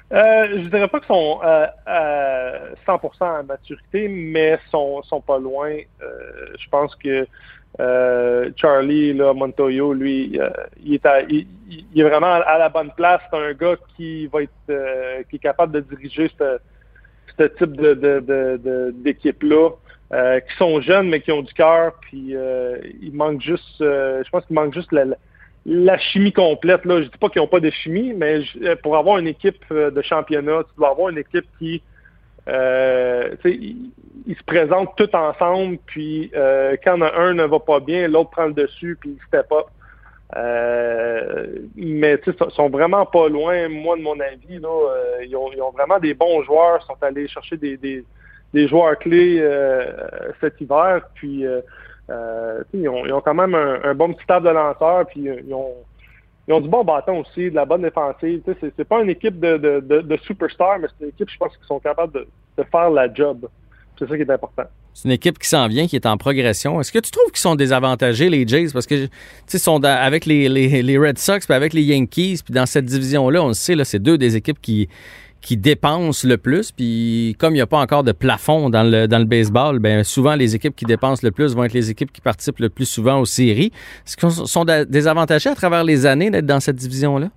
Je 0.09 0.69
dirais 0.69 0.87
pas 0.87 0.99
qu'ils 0.99 1.07
sont 1.07 1.41
à 1.43 1.73
100% 2.87 3.39
à 3.39 3.43
maturité, 3.43 4.07
mais 4.07 4.57
sont 4.71 5.03
sont 5.03 5.19
pas 5.19 5.39
loin. 5.39 5.71
je 5.99 6.69
pense 6.71 6.95
que 6.95 7.27
euh, 7.79 8.49
Charlie 8.55 9.13
là, 9.13 9.33
Montoyo, 9.33 9.93
lui, 9.93 10.39
euh, 10.39 10.49
il, 10.83 10.95
est 10.95 11.01
il, 11.29 12.01
est 12.01 12.03
vraiment 12.03 12.33
à 12.33 12.57
la 12.57 12.69
bonne 12.69 12.91
place. 12.95 13.21
C'est 13.29 13.37
un 13.37 13.53
gars 13.53 13.75
qui 13.95 14.27
va 14.27 14.43
être 14.43 14.51
euh, 14.69 15.21
qui 15.29 15.35
est 15.35 15.39
capable 15.39 15.73
de 15.73 15.81
diriger 15.81 16.31
ce, 16.39 17.43
type 17.43 17.75
de, 17.75 18.91
d'équipe-là. 18.95 19.69
qui 20.39 20.57
sont 20.57 20.81
jeunes 20.81 21.09
mais 21.09 21.21
qui 21.21 21.31
ont 21.31 21.43
du 21.43 21.53
cœur, 21.53 21.93
puis 22.01 22.33
il 23.01 23.11
manque 23.13 23.41
juste, 23.41 23.77
je 23.79 24.29
pense 24.31 24.43
qu'il 24.45 24.55
manque 24.55 24.73
juste 24.73 24.91
la, 25.65 25.97
chimie 25.99 26.33
complète. 26.33 26.83
Là. 26.85 27.03
Je 27.03 27.09
dis 27.09 27.17
pas 27.19 27.29
qu'ils 27.29 27.43
n'ont 27.43 27.47
pas 27.47 27.59
de 27.59 27.69
chimie, 27.69 28.13
mais 28.15 28.41
pour 28.81 28.97
avoir 28.97 29.19
une 29.19 29.27
équipe 29.27 29.63
de 29.71 30.01
championnat, 30.01 30.63
tu 30.63 30.75
dois 30.77 30.89
avoir 30.89 31.09
une 31.09 31.19
équipe 31.19 31.45
qui 31.59 31.83
euh, 32.47 33.35
ils, 33.45 34.35
se 34.37 34.43
présentent 34.45 34.95
tous 34.95 35.13
ensemble, 35.13 35.77
puis 35.85 36.31
euh, 36.35 36.75
quand 36.83 37.01
un 37.01 37.33
ne 37.33 37.43
va 37.45 37.59
pas 37.59 37.79
bien, 37.79 38.07
l'autre 38.07 38.29
prend 38.29 38.45
le 38.45 38.53
dessus, 38.53 38.97
puis 38.99 39.17
il 39.17 39.27
step 39.27 39.51
up. 39.51 39.67
Euh, 40.35 41.45
mais 41.75 42.19
ils 42.25 42.51
sont 42.51 42.69
vraiment 42.69 43.05
pas 43.05 43.29
loin, 43.29 43.69
moi, 43.69 43.95
de 43.95 44.01
mon 44.01 44.19
avis. 44.19 44.59
Là, 44.59 44.67
euh, 44.67 45.25
ils, 45.25 45.35
ont, 45.35 45.51
ils, 45.53 45.61
ont, 45.61 45.71
vraiment 45.71 45.99
des 45.99 46.13
bons 46.13 46.43
joueurs, 46.43 46.83
sont 46.83 46.97
allés 47.01 47.27
chercher 47.29 47.55
des, 47.55 47.77
des, 47.77 48.03
des 48.53 48.67
joueurs 48.67 48.97
clés 48.99 49.37
euh, 49.39 49.89
cet 50.41 50.59
hiver, 50.59 51.01
puis 51.15 51.45
ils 52.73 52.89
ont, 52.89 53.05
ils, 53.05 53.13
ont, 53.13 53.21
quand 53.21 53.33
même 53.33 53.55
un, 53.55 53.95
bon 53.95 54.13
petit 54.13 54.25
table 54.25 54.47
de 54.47 54.53
lanceurs, 54.53 55.05
puis 55.07 55.29
ils 55.45 55.53
ont 55.53 55.75
ils 56.47 56.53
ont 56.53 56.61
du 56.61 56.69
bon 56.69 56.83
bâton 56.83 57.19
aussi, 57.19 57.49
de 57.49 57.55
la 57.55 57.65
bonne 57.65 57.81
défensive. 57.81 58.41
C'est 58.59 58.87
pas 58.87 59.01
une 59.01 59.09
équipe 59.09 59.39
de, 59.39 60.19
superstars, 60.23 60.79
mais 60.79 60.87
c'est 60.87 61.05
une 61.05 61.09
équipe, 61.09 61.29
je 61.29 61.37
pense, 61.37 61.55
qui 61.57 61.65
sont 61.65 61.79
capables 61.79 62.13
de, 62.13 62.63
faire 62.71 62.89
la 62.89 63.13
job. 63.13 63.47
C'est 63.99 64.07
ça 64.07 64.15
qui 64.15 64.21
est 64.21 64.29
important. 64.29 64.63
C'est 64.93 65.09
une 65.09 65.13
équipe 65.13 65.37
qui 65.37 65.47
s'en 65.47 65.67
vient, 65.67 65.87
qui 65.87 65.95
est 65.95 66.05
en 66.05 66.17
progression. 66.17 66.79
Est-ce 66.79 66.91
que 66.91 66.99
tu 66.99 67.11
trouves 67.11 67.27
qu'ils 67.27 67.37
sont 67.37 67.55
désavantagés, 67.55 68.29
les 68.29 68.47
Jays? 68.47 68.69
Parce 68.71 68.87
que, 68.87 69.05
tu 69.05 69.09
sais, 69.45 69.57
sont 69.59 69.83
avec 69.83 70.25
les, 70.25 70.97
Red 70.97 71.17
Sox, 71.19 71.45
puis 71.45 71.53
avec 71.53 71.73
les 71.73 71.83
Yankees, 71.83 72.39
puis 72.43 72.53
dans 72.53 72.65
cette 72.65 72.85
division-là, 72.85 73.43
on 73.43 73.49
le 73.49 73.53
sait, 73.53 73.75
c'est 73.83 73.99
deux 73.99 74.17
des 74.17 74.35
équipes 74.35 74.61
qui, 74.61 74.87
qui 75.41 75.57
dépensent 75.57 76.27
le 76.27 76.37
plus. 76.37 76.71
Puis 76.71 77.35
comme 77.39 77.53
il 77.53 77.57
n'y 77.57 77.61
a 77.61 77.67
pas 77.67 77.79
encore 77.79 78.03
de 78.03 78.11
plafond 78.11 78.69
dans 78.69 78.83
le, 78.83 79.07
dans 79.07 79.19
le 79.19 79.25
baseball, 79.25 79.79
ben 79.79 80.03
souvent 80.03 80.35
les 80.35 80.55
équipes 80.55 80.75
qui 80.75 80.85
dépensent 80.85 81.25
le 81.25 81.31
plus 81.31 81.55
vont 81.55 81.63
être 81.63 81.73
les 81.73 81.89
équipes 81.89 82.11
qui 82.11 82.21
participent 82.21 82.59
le 82.59 82.69
plus 82.69 82.85
souvent 82.85 83.19
aux 83.19 83.25
séries. 83.25 83.71
Est-ce 84.05 84.17
qu'ils 84.17 84.47
sont 84.47 84.65
désavantagés 84.65 85.49
à 85.49 85.55
travers 85.55 85.83
les 85.83 86.05
années 86.05 86.29
d'être 86.29 86.45
dans 86.45 86.59
cette 86.59 86.77
division-là? 86.77 87.29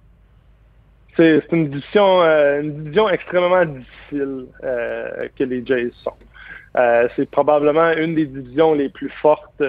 C'est 1.17 1.43
une 1.52 1.69
division, 1.69 2.23
euh, 2.23 2.62
une 2.62 2.85
division 2.85 3.08
extrêmement 3.11 3.64
difficile 3.64 4.46
euh, 4.64 5.29
que 5.38 5.44
les 5.44 5.64
Jays 5.67 5.91
sont. 6.03 6.14
Euh, 6.79 7.08
c'est 7.17 7.29
probablement 7.31 7.93
une 7.93 8.14
des 8.14 8.26
divisions 8.26 8.75
les 8.75 8.88
plus 8.88 9.11
fortes 9.20 9.62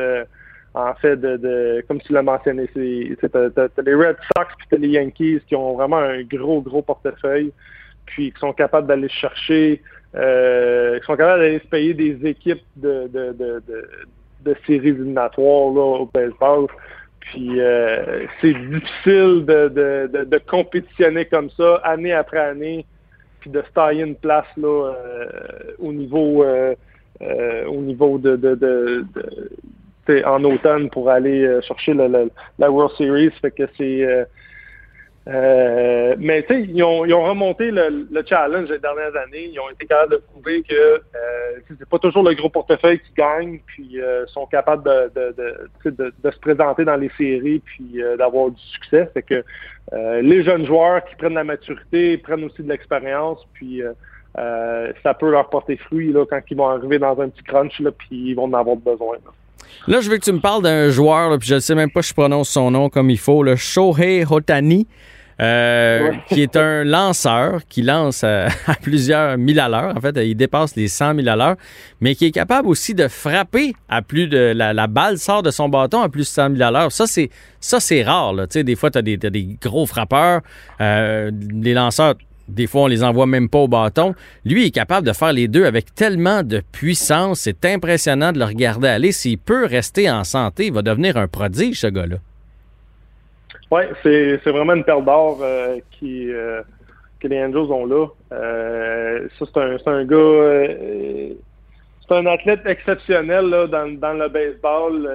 en 0.74 0.94
fait, 0.95 1.18
de, 1.18 1.36
de, 1.36 1.84
comme 1.88 2.00
tu 2.00 2.13
l'as 2.13 2.22
mentionné, 2.22 2.69
c'est 2.74 2.80
les 2.80 3.94
Red 3.94 4.16
Sox 4.36 4.48
et 4.72 4.77
les 4.77 4.88
Yankees 4.88 5.42
qui 5.48 5.56
ont 5.56 5.74
vraiment 5.75 5.98
un 5.98 6.24
gros, 6.24 6.62
gros 6.62 6.81
portefeuille 6.81 7.51
puis 8.12 8.31
qui 8.31 8.40
sont 8.40 8.54
capables 8.54 8.88
d'aller 8.88 9.10
chercher, 9.10 9.81
euh, 10.16 11.00
qui 11.00 11.06
sont 11.06 11.16
capables 11.16 11.42
d'aller 11.42 11.60
se 11.60 11.68
payer 11.68 11.94
des 11.94 12.25
équipes 12.28 12.63
de, 12.75 13.08
de, 13.08 13.34
de, 13.34 13.63
de, 14.44 14.56
séries 14.68 14.90
éliminatoires 14.90 15.74
là, 15.74 15.81
au 16.02 16.06
baseball. 16.13 16.68
Puis 17.22 17.62
euh, 17.62 18.25
c'est 18.42 18.54
difficile 18.54 19.46
de, 19.46 19.69
de, 19.69 20.25
de, 20.25 20.38
compétitionner 20.40 21.25
comme 21.25 21.50
ça 21.52 21.75
année 21.84 22.12
après 22.12 22.40
année, 22.40 22.86
puis 23.40 23.50
de 23.50 23.62
se 23.62 23.74
tailler 23.74 24.03
une 24.03 24.15
place 24.15 24.48
là 24.58 24.94
euh, 24.94 25.27
au 25.80 25.94
niveau 25.94 26.44
euh, 26.44 26.75
euh, 27.22 27.65
au 27.68 27.82
niveau 27.82 28.18
de, 28.18 28.36
de, 28.36 28.56
de, 28.56 29.06
de 30.08 30.24
en 30.25 30.44
automne 30.44 30.89
pour 30.89 31.10
aller 31.10 31.60
chercher 31.62 31.94
la, 31.94 32.70
World 32.72 32.94
Series. 32.98 33.32
Fait 33.41 33.51
que 33.51 33.63
c'est 33.77 34.27
euh, 35.28 36.16
mais 36.18 36.42
tu 36.44 36.54
sais, 36.54 36.62
ils 36.62 36.84
ont, 36.84 37.06
ils 37.06 37.13
ont 37.13 37.24
remonté 37.24 37.70
le, 37.70 38.08
le, 38.10 38.24
challenge 38.25 38.70
les 38.70 38.80
dernières 38.80 39.16
années. 39.16 39.51
Ils 39.54 39.60
ont 39.60 39.70
été 39.70 39.86
capables 39.86 40.13
de 40.13 40.18
prouver 40.18 40.63
que 40.63 40.74
euh, 40.74 41.60
c'est 41.68 41.88
pas 41.88 42.00
toujours 42.00 42.24
le 42.24 42.34
gros 42.34 42.50
portefeuille 42.50 43.00
qui 43.00 43.13
gagne, 43.16 43.60
puis 43.68 44.01
euh, 44.01 44.25
sont 44.28 44.48
capables 44.48 44.84
de, 44.84 45.12
de, 45.13 45.36
de, 45.86 46.13
de, 46.24 46.32
se 46.32 46.40
présenter 46.40 46.86
dans 46.86 46.96
les 46.96 47.12
séries, 47.18 47.60
puis 47.60 48.01
euh, 48.01 48.18
d'avoir 48.18 48.50
du 48.50 48.62
succès. 48.62 49.12
Fait 49.13 49.22
que 49.22 49.44
euh, 49.94 50.22
les 50.22 50.44
jeunes 50.44 50.66
joueurs 50.66 51.06
qui 51.06 51.16
prennent 51.16 51.36
la 51.36 51.44
maturité 51.44 52.18
prennent 52.18 52.46
aussi 52.46 52.63
de 52.63 52.70
l'expérience, 52.70 53.46
puis 53.54 53.84
ça 54.36 55.13
peut 55.13 55.30
leur 55.30 55.50
porter 55.50 55.78
fruit 55.78 56.12
là, 56.12 56.25
quand 56.28 56.40
ils 56.50 56.58
vont 56.58 56.70
arriver 56.70 56.98
dans 56.98 57.20
un 57.22 57.30
petit 57.30 57.44
crunch, 57.44 57.80
là, 57.80 57.92
puis 57.92 58.30
ils 58.30 58.34
vont 58.34 58.46
en 58.46 58.54
avoir 58.54 58.78
besoin. 58.78 59.18
Là. 59.18 59.32
Là, 59.88 60.01
je 60.01 60.10
veux 60.10 60.18
que 60.18 60.24
tu 60.24 60.32
me 60.32 60.39
parles 60.39 60.63
d'un 60.63 60.89
joueur, 60.89 61.38
puis 61.39 61.48
je 61.48 61.56
ne 61.56 61.60
sais 61.60 61.75
même 61.75 61.91
pas 61.91 62.01
si 62.01 62.10
je 62.10 62.13
prononce 62.13 62.50
son 62.50 62.72
nom 62.72 62.89
comme 62.89 63.10
il 63.10 63.20
faut, 63.20 63.44
le 63.44 63.56
Shohei 63.56 64.25
Hotani. 64.30 64.88
Euh, 65.41 66.12
qui 66.27 66.44
est 66.44 66.56
un 66.56 66.84
lanceur 66.84 67.62
qui 67.68 67.82
lance 67.82 68.24
à, 68.24 68.50
plusieurs 68.80 69.39
mille 69.39 69.60
à 69.60 69.70
l'heure. 69.70 69.98
En 69.98 70.00
fait, 70.00 70.15
il 70.18 70.36
dépasse 70.36 70.75
les 70.75 70.88
100 70.88 71.15
000 71.15 71.27
à 71.27 71.36
l'heure, 71.36 71.56
mais 72.00 72.13
qui 72.13 72.25
est 72.25 72.32
capable 72.32 72.68
aussi 72.68 72.94
de 72.94 73.08
frapper 73.08 73.74
à 73.89 74.03
plus 74.03 74.27
de. 74.27 74.53
La, 74.53 74.88
balle 74.88 75.18
sort 75.18 75.41
de 75.41 75.50
son 75.50 75.68
bâton 75.68 76.01
à 76.01 76.10
plus 76.10 76.22
de 76.22 76.25
100 76.25 76.56
000 76.58 76.62
à 76.62 76.70
l'heure. 76.70 76.91
Ça, 76.91 77.08
c'est, 77.08 77.32
ça, 77.60 77.80
c'est 77.80 78.03
rare. 78.03 78.34
Là. 78.34 78.46
Des 78.46 78.75
fois, 78.75 78.91
tu 78.91 79.00
as, 79.00 79.01
des 79.01 79.58
gros 79.60 79.88
frappeurs. 79.88 80.41
Euh, 80.80 81.32
les 81.51 81.74
lanceurs, 81.74 82.15
des 82.53 82.67
fois, 82.67 82.81
on 82.81 82.88
les 82.88 83.03
envoie 83.03 83.25
même 83.25 83.50
pas 83.50 83.60
au 83.60 83.67
bâton. 83.67 84.13
Lui, 84.46 84.67
est 84.67 84.72
capable 84.72 85.08
de 85.08 85.13
faire 85.13 85.34
les 85.34 85.48
deux 85.48 85.65
avec 85.65 85.93
tellement 85.96 86.43
de 86.43 86.62
puissance. 86.72 87.41
C'est 87.41 87.65
impressionnant 87.65 88.31
de 88.31 88.39
le 88.39 88.46
regarder 88.46 88.88
aller. 88.88 89.12
S'il 89.12 89.38
peut 89.38 89.65
rester 89.65 90.10
en 90.10 90.24
santé, 90.24 90.67
il 90.67 90.74
va 90.74 90.81
devenir 90.81 91.17
un 91.17 91.27
prodige, 91.27 91.79
ce 91.79 91.88
gars-là. 91.88 92.17
Oui, 93.72 93.84
c'est, 94.03 94.38
vraiment 94.51 94.74
une 94.74 94.84
perle 94.84 95.05
d'or 95.05 95.39
euh, 95.41 95.77
qui, 95.91 96.29
euh, 96.29 96.62
que 97.22 97.27
les 97.29 97.41
Angels 97.41 97.72
ont 97.72 97.86
là. 97.86 98.08
Euh, 98.34 99.27
ça, 99.39 99.46
c'est 99.53 99.60
un, 99.60 99.93
un 99.93 100.03
gars. 100.03 100.67
c'est 102.05 102.15
un 102.15 102.25
athlète 102.25 102.65
exceptionnel 102.65 103.46
là, 103.46 103.67
dans, 103.67 103.98
dans 103.98 104.13
le 104.13 104.27
baseball. 104.27 105.10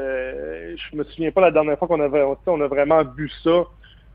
je 0.74 0.96
me 0.96 1.04
souviens 1.04 1.30
pas 1.32 1.42
la 1.42 1.50
dernière 1.50 1.78
fois 1.78 1.86
qu'on 1.86 2.00
avait 2.00 2.24
on 2.46 2.60
a 2.62 2.66
vraiment 2.66 3.02
vu 3.04 3.30
ça. 3.44 3.66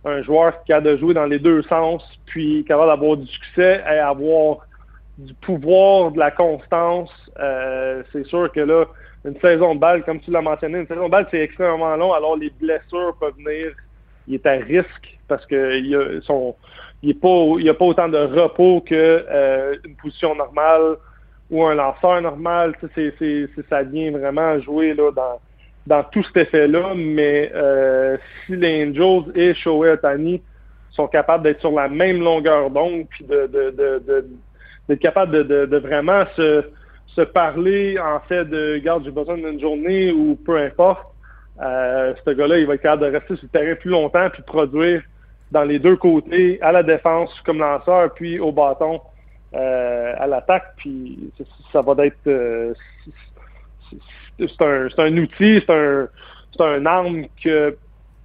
Un 0.06 0.24
joueur 0.24 0.64
qui 0.64 0.74
a 0.74 0.82
de 0.82 0.98
jouer 0.98 1.14
dans 1.14 1.26
les 1.26 1.40
deux 1.40 1.62
sens, 1.64 2.04
puis 2.26 2.64
capable 2.68 2.90
d'avoir 2.90 3.18
du 3.18 3.28
succès 3.28 3.84
et 3.86 4.00
avoir 4.00 4.58
du 5.18 5.34
pouvoir, 5.36 6.12
de 6.12 6.20
la 6.20 6.32
constance. 6.32 7.12
Euh, 7.40 8.04
c'est 8.12 8.26
sûr 8.26 8.52
que 8.52 8.62
là, 8.62 8.86
une 9.26 9.40
saison 9.40 9.76
de 9.76 9.80
balle, 9.80 10.04
comme 10.04 10.20
tu 10.20 10.32
l'as 10.32 10.42
mentionné, 10.42 10.80
une 10.80 10.88
saison 10.88 11.06
de 11.06 11.12
balle, 11.12 11.28
c'est 11.30 11.42
extrêmement 11.42 11.96
long, 11.96 12.14
alors 12.14 12.36
les 12.36 12.50
blessures 12.50 13.16
peuvent 13.20 13.36
venir. 13.38 13.74
Il 14.28 14.36
est 14.36 14.46
à 14.46 14.54
risque 14.54 15.18
parce 15.28 15.46
qu'il 15.46 15.84
n'y 15.84 15.96
a, 15.96 16.00
a 16.02 17.74
pas 17.74 17.86
autant 17.86 18.10
de 18.10 18.18
repos 18.18 18.82
qu'une 18.82 18.98
euh, 18.98 19.76
position 20.02 20.36
normale 20.36 20.96
ou 21.50 21.64
un 21.64 21.76
lanceur 21.76 22.22
normal. 22.22 22.76
C'est, 22.96 23.14
ça 23.70 23.84
vient 23.84 24.12
vraiment 24.12 24.60
jouer 24.60 24.94
là, 24.94 25.12
dans, 25.12 25.40
dans 25.88 26.04
tout 26.04 26.24
cet 26.24 26.38
effet-là. 26.38 26.94
Mais 26.96 27.52
euh, 27.56 28.18
si 28.46 28.56
les 28.56 28.88
Angels 28.88 29.32
et 29.36 29.54
Shohei 29.54 29.92
Otani 29.92 30.42
sont 30.92 31.08
capables 31.08 31.44
d'être 31.44 31.62
sur 31.62 31.72
la 31.72 31.88
même 31.88 32.22
longueur 32.22 32.70
d'onde, 32.70 33.08
puis 33.10 33.26
de, 33.26 33.48
de, 33.48 33.72
de, 33.72 34.28
d'être 34.88 35.00
capables 35.00 35.48
de, 35.48 35.78
vraiment 35.78 36.24
se, 36.36 36.66
se 37.08 37.22
parler 37.22 37.98
en 38.00 38.20
fait 38.28 38.46
de 38.46 38.78
garde, 38.78 39.04
j'ai 39.06 39.12
besoin 39.12 39.38
d'une 39.38 39.60
journée 39.60 40.12
ou 40.12 40.36
peu 40.36 40.58
importe, 40.58 41.08
euh, 41.62 42.14
ce 42.26 42.32
gars-là, 42.32 42.58
il 42.60 42.66
va 42.66 42.76
être 42.76 42.82
capable 42.82 43.04
de 43.04 43.18
rester 43.18 43.36
sur 43.36 43.46
le 43.52 43.60
terrain 43.60 43.76
plus 43.76 43.92
longtemps 43.92 44.30
puis 44.32 44.42
produire 44.44 45.04
dans 45.52 45.64
les 45.64 45.80
deux 45.80 45.98
côtés, 45.98 46.60
à 46.62 46.72
la 46.72 46.82
défense 46.82 47.30
comme 47.46 47.60
lanceur, 47.60 48.14
puis 48.14 48.40
au 48.40 48.52
bâton 48.52 49.02
euh, 49.54 50.14
à 50.18 50.28
l'attaque. 50.28 50.74
Puis 50.78 51.32
ça, 51.74 51.82
va 51.82 52.06
être 52.06 52.16
euh, 52.28 52.74
c'est 54.40 54.62
un, 54.62 54.88
un, 54.98 55.18
outil, 55.18 55.62
c'est 55.66 55.70
un, 55.70 56.08
un 56.60 56.86
arme 56.86 57.26
que 57.44 57.76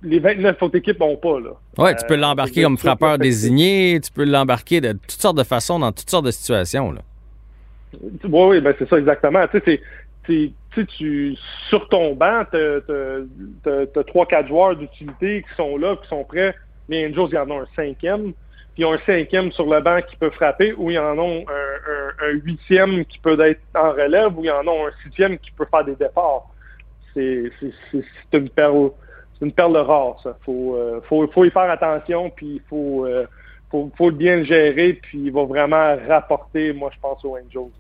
les 0.03 0.19
29 0.19 0.63
autres 0.63 0.77
équipes 0.77 1.01
n'ont 1.01 1.17
pas. 1.17 1.41
Là. 1.41 1.51
Ouais, 1.79 1.95
tu 1.97 2.07
peux 2.07 2.15
euh, 2.15 2.19
l'embarquer 2.19 2.63
comme 2.63 2.79
frappeur 2.79 3.19
désigné, 3.19 4.01
tu 4.03 4.11
peux 4.13 4.25
l'embarquer 4.25 4.81
de 4.81 4.93
toutes 4.93 5.21
sortes 5.21 5.39
de 5.39 5.45
façons, 5.45 5.79
dans 5.79 5.93
toutes 5.93 6.11
sortes 6.11 6.27
de 6.27 6.31
situations. 6.31 6.93
Là. 6.93 7.01
Oui, 8.03 8.11
oui, 8.25 8.61
ben 8.61 8.75
c'est 8.79 8.89
ça 8.89 8.99
exactement. 8.99 9.47
Tu 9.49 9.61
sais, 9.65 9.81
tu, 10.85 11.37
sur 11.69 11.89
ton 11.89 12.15
banc, 12.15 12.43
tu 12.51 12.59
as, 12.59 14.05
trois, 14.05 14.27
quatre 14.27 14.49
joueurs 14.49 14.77
d'utilité 14.77 15.43
qui 15.43 15.57
sont 15.57 15.77
là, 15.77 15.97
qui 15.97 16.09
sont 16.09 16.25
prêts. 16.25 16.55
Les 16.89 17.07
Angels, 17.07 17.35
y 17.35 17.39
en 17.39 17.51
ont 17.51 17.63
un 17.63 17.69
cinquième. 17.75 18.33
Puis 18.77 18.83
ils 18.83 18.85
ont 18.85 18.93
un 18.93 18.99
cinquième 19.07 19.51
sur 19.53 19.65
le 19.65 19.81
banc 19.81 20.03
qui 20.03 20.17
peut 20.17 20.29
frapper, 20.29 20.75
ou 20.75 20.91
ils 20.91 20.99
en 20.99 21.19
ont 21.19 21.47
un, 21.49 22.29
huitième 22.45 23.07
qui 23.07 23.19
peut 23.19 23.41
être 23.41 23.63
en 23.75 23.93
relève, 23.93 24.37
ou 24.37 24.45
ils 24.45 24.51
en 24.51 24.67
ont 24.69 24.87
un 24.87 24.91
sixième 25.03 25.39
qui 25.39 25.51
peut 25.53 25.65
faire 25.71 25.83
des 25.83 25.97
départs. 25.97 26.47
C'est 27.15 27.51
une 29.41 29.53
perle 29.53 29.79
rare, 29.79 30.21
ça. 30.23 30.37
Faut, 30.45 30.77
euh, 30.77 31.01
faut, 31.09 31.27
faut, 31.29 31.47
y 31.47 31.51
faire 31.51 31.71
attention, 31.71 32.29
puis 32.29 32.57
il 32.57 32.63
faut, 32.69 33.07
euh, 33.07 33.27
faut, 33.71 33.91
faut, 33.97 34.11
bien 34.11 34.37
le 34.37 34.45
gérer, 34.45 34.93
puis 34.93 35.21
il 35.25 35.33
va 35.33 35.45
vraiment 35.45 35.97
rapporter, 36.07 36.75
moi, 36.75 36.91
je 36.95 37.01
pense, 37.01 37.25
aux 37.25 37.35
Angels. 37.35 37.73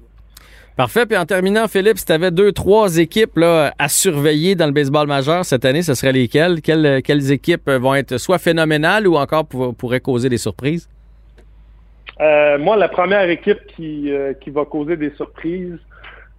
Parfait. 0.76 1.06
Puis 1.06 1.16
en 1.16 1.25
terminant, 1.25 1.68
Philippe, 1.68 1.99
si 1.99 2.04
tu 2.04 2.12
avais 2.12 2.30
deux, 2.30 2.52
trois 2.52 2.99
équipes 2.99 3.37
là, 3.37 3.73
à 3.78 3.88
surveiller 3.88 4.54
dans 4.54 4.66
le 4.66 4.73
baseball 4.73 5.06
majeur 5.06 5.45
cette 5.45 5.64
année, 5.64 5.83
ce 5.83 5.95
serait 5.95 6.12
lesquelles? 6.12 6.61
Quelles, 6.61 7.33
équipes 7.33 7.71
vont 7.71 7.95
être 7.95 8.18
soit 8.18 8.38
phénoménales 8.38 9.06
ou 9.06 9.16
encore 9.16 9.47
pourraient 9.47 10.00
causer 10.00 10.28
des 10.28 10.38
surprises? 10.38 10.88
Euh, 12.21 12.59
moi, 12.59 12.76
la 12.76 12.88
première 12.88 13.28
équipe 13.28 13.66
qui, 13.75 14.11
qui 14.40 14.50
va 14.50 14.64
causer 14.64 14.97
des 14.97 15.11
surprises, 15.16 15.78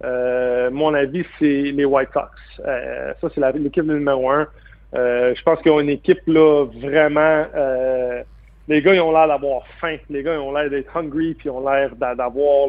mon 0.02 0.94
avis, 0.94 1.24
c'est 1.38 1.72
les 1.72 1.84
White 1.84 2.10
Sox. 2.14 2.30
ça, 2.58 3.28
c'est 3.34 3.58
l'équipe 3.58 3.84
numéro 3.84 4.30
un. 4.30 4.46
Euh, 4.94 5.34
je 5.34 5.42
pense 5.42 5.60
qu'ils 5.60 5.72
ont 5.72 5.80
une 5.80 5.90
équipe 5.90 6.20
là 6.26 6.64
vraiment. 6.64 7.44
Euh, 7.54 8.22
les 8.68 8.82
gars, 8.82 8.94
ils 8.94 9.00
ont 9.00 9.12
l'air 9.12 9.28
d'avoir 9.28 9.62
faim. 9.80 9.96
Les 10.10 10.22
gars, 10.22 10.34
ils 10.34 10.38
ont 10.38 10.52
l'air 10.52 10.70
d'être 10.70 10.94
hungry, 10.96 11.34
puis 11.34 11.48
ils 11.48 11.50
ont 11.50 11.68
l'air 11.68 11.94
d'avoir 11.96 12.68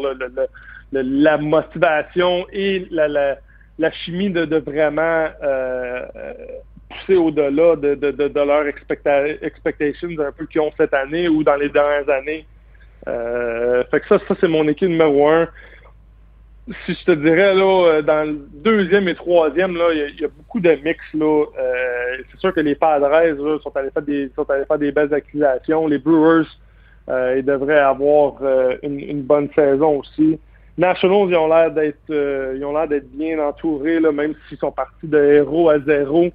la 0.91 1.38
motivation 1.38 2.46
et 2.51 2.88
la, 2.89 3.91
chimie 4.03 4.29
de, 4.29 4.58
vraiment 4.58 5.27
euh, 5.43 6.05
pousser 6.89 7.15
au-delà 7.15 7.75
de, 7.75 7.96
de, 7.96 8.39
leurs 8.39 8.67
expectations 8.67 10.10
un 10.19 10.31
peu 10.31 10.46
qu'ils 10.46 10.62
ont 10.62 10.72
cette 10.77 10.93
année 10.93 11.27
ou 11.27 11.43
dans 11.43 11.55
les 11.55 11.69
dernières 11.69 12.10
années. 12.10 12.46
fait 13.05 14.00
que 14.00 14.08
ça, 14.08 14.19
ça 14.27 14.36
c'est 14.39 14.48
mon 14.48 14.67
équipe 14.67 14.89
numéro 14.89 15.27
un 15.29 15.48
si 16.86 16.93
je 16.93 17.05
te 17.05 17.12
dirais, 17.12 17.53
là, 17.53 17.88
euh, 17.88 18.01
dans 18.01 18.27
le 18.27 18.39
deuxième 18.63 19.08
et 19.08 19.15
troisième, 19.15 19.75
là, 19.75 19.91
il 19.93 20.19
y, 20.19 20.25
a 20.25 20.27
beaucoup 20.27 20.60
de 20.60 20.72
mix. 20.84 21.00
Là. 21.13 21.46
Euh, 21.58 22.17
c'est 22.31 22.39
sûr 22.39 22.53
que 22.53 22.60
les 22.60 22.75
Padres 22.75 23.10
là, 23.10 23.60
sont, 23.63 23.75
allés 23.75 23.89
faire 23.91 24.03
des, 24.03 24.29
sont 24.36 24.50
allés 24.50 24.65
faire 24.65 24.77
des 24.77 24.91
belles 24.91 25.13
accusations. 25.13 25.88
Les 25.88 25.98
Brewers, 25.98 26.48
euh, 27.10 27.36
ils 27.39 27.46
devraient 27.46 27.79
avoir 27.79 28.36
une, 28.84 29.22
bonne 29.24 29.50
saison 29.55 30.00
aussi. 30.00 30.39
Nationals, 30.80 31.30
ils 31.30 31.36
ont 31.36 31.48
l'air 31.48 31.72
d'être 31.72 31.98
ils 32.10 32.64
ont 32.66 32.74
l'air 32.74 32.88
d'être 32.88 33.10
bien 33.12 33.40
entourés, 33.40 34.00
même 34.00 34.34
s'ils 34.48 34.58
sont 34.58 34.72
partis 34.72 35.08
de 35.08 35.18
héros 35.18 35.70
à 35.70 35.80
zéro. 35.80 36.32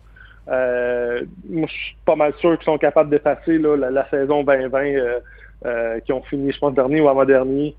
moi, 0.47 1.67
je 1.67 1.73
suis 1.73 1.97
pas 2.05 2.17
mal 2.17 2.33
sûr 2.41 2.57
qu'ils 2.59 2.67
sont 2.67 2.79
capables 2.79 3.11
d'effacer 3.11 3.59
la, 3.59 3.91
la, 3.91 4.09
saison 4.11 4.45
2020 4.45 6.01
qui 6.05 6.13
ont 6.13 6.23
fini, 6.23 6.53
je 6.53 6.59
pense, 6.59 6.75
dernier 6.75 7.01
ou 7.01 7.09
avant-dernier 7.09 7.75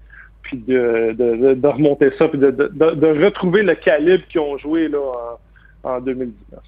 puis 0.46 0.58
de, 0.58 1.68
remonter 1.68 2.12
ça, 2.18 2.28
puis 2.28 2.40
de, 2.40 3.26
retrouver 3.26 3.64
le 3.64 3.76
calibre 3.76 4.24
qu'ils 4.28 4.42
ont 4.42 4.58
joué 4.58 4.90
en, 5.84 6.00
2019. 6.00 6.60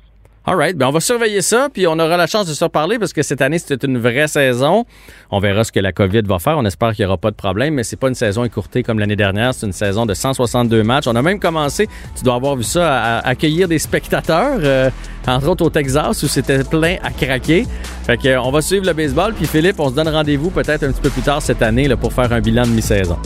All 0.50 0.56
right. 0.56 0.78
Ben 0.78 0.88
on 0.88 0.92
va 0.92 1.02
surveiller 1.02 1.42
ça, 1.42 1.68
puis 1.72 1.88
on 1.88 2.00
aura 2.00 2.16
la 2.16 2.26
chance 2.26 2.48
de 2.48 2.54
se 2.54 2.64
reparler 2.64 2.98
parce 2.98 3.12
que 3.12 3.22
cette 3.22 3.42
année, 3.42 3.60
c'était 3.60 3.86
une 3.86 3.98
vraie 3.98 4.30
saison. 4.30 4.86
On 5.30 5.40
verra 5.40 5.66
ce 5.66 5.74
que 5.74 5.82
la 5.82 5.92
COVID 5.92 6.22
va 6.22 6.40
faire. 6.40 6.58
On 6.58 6.64
espère 6.64 6.94
qu'il 6.96 7.04
n'y 7.04 7.08
aura 7.08 7.18
pas 7.18 7.32
de 7.32 7.36
problème, 7.36 7.74
mais 7.74 7.84
c'est 7.84 7.98
pas 7.98 8.08
une 8.08 8.16
saison 8.16 8.46
écourtée 8.46 8.82
comme 8.82 8.98
l'année 8.98 9.18
dernière. 9.18 9.54
C'est 9.54 9.66
une 9.66 9.74
saison 9.74 10.06
de 10.06 10.14
162 10.14 10.84
matchs. 10.84 11.08
On 11.08 11.18
a 11.18 11.22
même 11.22 11.42
commencé, 11.42 11.90
tu 12.16 12.24
dois 12.24 12.36
avoir 12.36 12.56
vu 12.56 12.64
ça, 12.64 13.18
à, 13.18 13.28
accueillir 13.28 13.68
des 13.68 13.78
spectateurs, 13.78 14.60
euh, 14.64 14.90
entre 15.28 15.50
autres 15.50 15.66
au 15.66 15.70
Texas, 15.70 16.24
où 16.24 16.30
c'était 16.30 16.64
plein 16.64 16.96
à 17.04 17.12
craquer. 17.12 17.68
Fait 18.06 18.16
que, 18.16 18.38
on 18.38 18.50
va 18.50 18.62
suivre 18.62 18.86
le 18.86 18.94
baseball. 18.94 19.34
Puis 19.34 19.48
Philippe, 19.48 19.82
on 19.82 19.90
se 19.90 19.96
donne 19.96 20.08
rendez-vous 20.08 20.50
peut-être 20.50 20.84
un 20.84 20.94
petit 20.94 21.02
peu 21.02 21.10
plus 21.10 21.24
tard 21.24 21.42
cette 21.42 21.62
année 21.62 21.90
là, 21.90 21.98
pour 21.98 22.14
faire 22.14 22.32
un 22.32 22.40
bilan 22.40 22.64
de 22.64 22.70
mi-saison. 22.70 23.18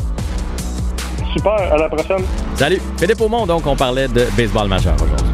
Super, 1.34 1.72
à 1.72 1.78
la 1.78 1.88
prochaine. 1.88 2.24
Salut. 2.56 2.82
Philippe 2.98 3.22
Aumont, 3.22 3.46
donc, 3.46 3.68
on 3.68 3.76
parlait 3.76 4.08
de 4.08 4.26
baseball 4.36 4.68
majeur 4.68 4.96
aujourd'hui. 4.96 5.31